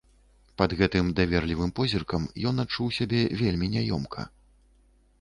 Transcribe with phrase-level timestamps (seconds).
[0.61, 4.21] Пад гэтым даверлівым позіркам ён адчуў сябе вельмі няёмка.